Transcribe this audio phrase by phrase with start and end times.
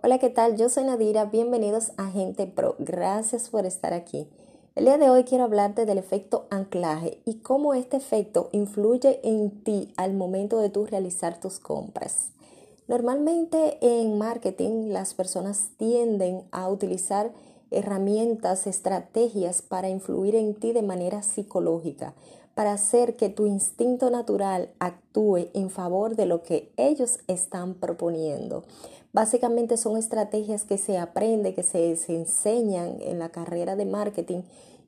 [0.00, 0.56] Hola, ¿qué tal?
[0.56, 4.28] Yo soy Nadira, bienvenidos a Gente Pro, gracias por estar aquí.
[4.76, 9.64] El día de hoy quiero hablarte del efecto anclaje y cómo este efecto influye en
[9.64, 12.30] ti al momento de tú realizar tus compras.
[12.86, 17.32] Normalmente en marketing las personas tienden a utilizar
[17.72, 22.14] herramientas, estrategias para influir en ti de manera psicológica,
[22.54, 28.62] para hacer que tu instinto natural actúe en favor de lo que ellos están proponiendo.
[29.18, 34.42] Básicamente son estrategias que se aprende, que se, enseñan en la carrera de marketing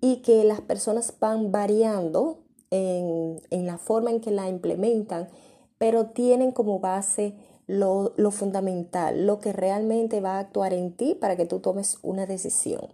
[0.00, 2.38] y que las personas van variando
[2.70, 5.28] en, la forma en que la implementan,
[5.76, 7.34] pero tienen como base
[7.66, 11.98] lo, lo, fundamental, lo que realmente va a actuar en ti para que tú tomes
[12.02, 12.90] una decisión.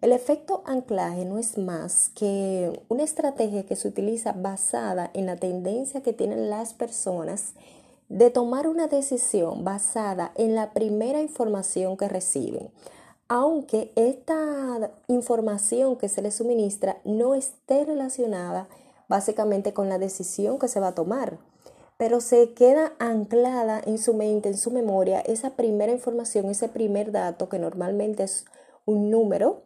[0.00, 5.36] El efecto anclaje no es más que una estrategia que se utiliza basada en la
[5.36, 7.52] tendencia que tienen las personas
[8.08, 12.70] de tomar una decisión basada en la primera información que reciben,
[13.28, 18.68] aunque esta información que se les suministra no esté relacionada
[19.08, 21.38] básicamente con la decisión que se va a tomar,
[21.96, 27.12] pero se queda anclada en su mente, en su memoria, esa primera información, ese primer
[27.12, 28.44] dato que normalmente es
[28.86, 29.62] un número,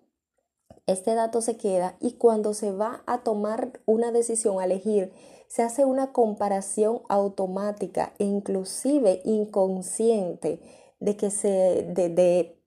[0.87, 5.13] este dato se queda y cuando se va a tomar una decisión, a elegir
[5.49, 10.61] se hace una comparación automática e inclusive inconsciente
[11.01, 11.49] de que se
[11.95, 12.59] de,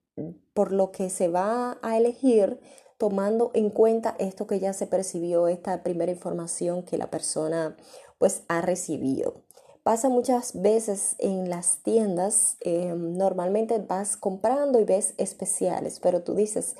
[0.54, 2.60] por lo que se va a elegir
[2.98, 7.76] tomando en cuenta esto que ya se percibió esta primera información que la persona
[8.18, 9.42] pues ha recibido.
[9.82, 16.34] Pasa muchas veces en las tiendas em, normalmente vas comprando y ves especiales pero tú
[16.34, 16.76] dices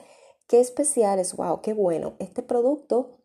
[0.50, 3.20] qué especiales wow qué bueno este producto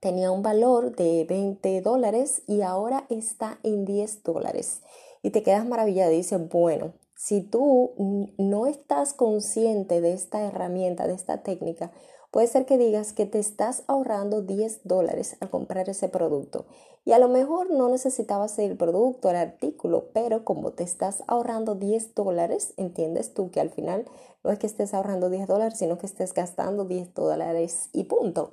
[0.00, 4.82] tenía un valor de 20 dólares y ahora está en 10 dólares.
[5.22, 7.92] Y te quedas maravillado y dices, bueno, si tú
[8.38, 11.90] no estás consciente de esta herramienta, de esta técnica,
[12.30, 16.66] puede ser que digas que te estás ahorrando 10 dólares al comprar ese producto.
[17.04, 21.74] Y a lo mejor no necesitabas el producto, el artículo, pero como te estás ahorrando
[21.74, 24.04] 10 dólares, entiendes tú que al final
[24.44, 28.52] no es que estés ahorrando 10 dólares, sino que estés gastando 10 dólares y punto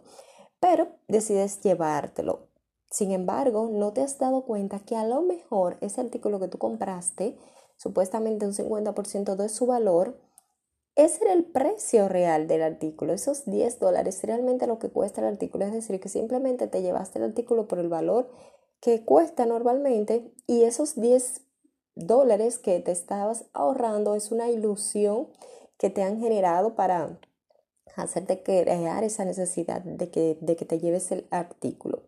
[0.65, 2.47] pero decides llevártelo.
[2.89, 6.57] Sin embargo, no te has dado cuenta que a lo mejor ese artículo que tú
[6.57, 7.37] compraste,
[7.77, 10.19] supuestamente un 50% de su valor,
[10.95, 13.13] ese era el precio real del artículo.
[13.13, 15.65] Esos 10 dólares realmente lo que cuesta el artículo.
[15.65, 18.29] Es decir, que simplemente te llevaste el artículo por el valor
[18.79, 21.41] que cuesta normalmente y esos 10
[21.95, 25.29] dólares que te estabas ahorrando es una ilusión
[25.77, 27.19] que te han generado para
[27.95, 32.03] hacerte crear esa necesidad de que, de que te lleves el artículo.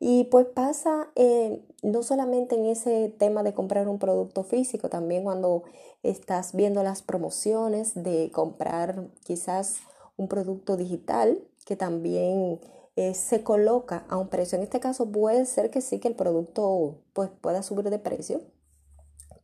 [0.00, 5.24] Y pues pasa eh, no solamente en ese tema de comprar un producto físico, también
[5.24, 5.64] cuando
[6.02, 9.78] estás viendo las promociones de comprar quizás
[10.16, 12.60] un producto digital que también
[12.96, 14.56] eh, se coloca a un precio.
[14.56, 18.42] En este caso puede ser que sí que el producto pues, pueda subir de precio,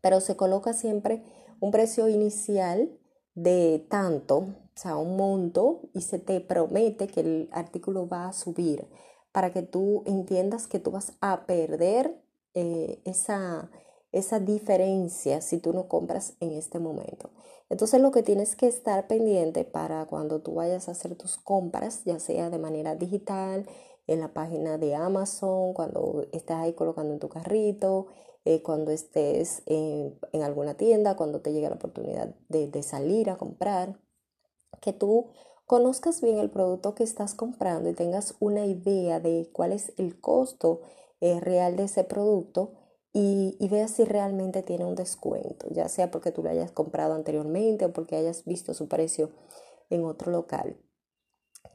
[0.01, 1.23] pero se coloca siempre
[1.61, 2.91] un precio inicial
[3.35, 8.33] de tanto, o sea, un monto y se te promete que el artículo va a
[8.33, 8.87] subir
[9.35, 12.17] para que tú entiendas que tú vas a perder
[12.55, 13.69] eh, esa,
[14.13, 17.31] esa diferencia si tú no compras en este momento.
[17.69, 22.05] Entonces lo que tienes que estar pendiente para cuando tú vayas a hacer tus compras,
[22.05, 23.67] ya sea de manera digital,
[24.07, 28.07] en la página de Amazon, cuando estás ahí colocando en tu carrito,
[28.45, 33.99] eh, cuando estés en, alguna tienda, cuando te llegue la oportunidad de, salir a comprar,
[34.81, 35.31] que tú
[35.67, 40.21] conozcas bien el producto que estás comprando y tengas una idea de cuál es el
[40.21, 40.81] costo
[41.21, 42.73] eh, real de ese producto
[43.13, 47.15] y, y, veas si realmente tiene un descuento, ya sea porque tú lo hayas comprado
[47.15, 49.31] anteriormente o porque hayas visto su precio
[49.89, 50.77] en otro local.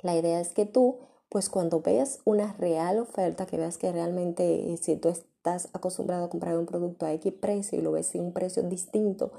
[0.01, 4.73] La idea es que tú, pues cuando veas una real oferta, que veas que realmente
[4.73, 8.13] eh, si tú estás acostumbrado a comprar un producto a X precio y lo ves
[8.15, 9.31] en un precio distinto,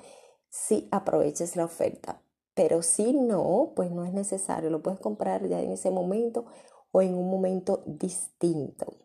[0.48, 2.22] sí aproveches la oferta.
[2.54, 6.46] Pero si no, pues no es necesario, lo puedes comprar ya en ese momento
[6.92, 8.96] o en un momento distinto.